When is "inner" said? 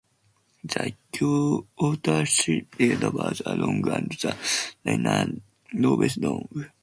4.83-5.27